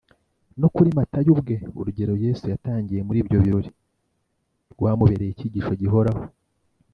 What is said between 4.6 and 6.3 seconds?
rwamubereye icyigisho gihoraho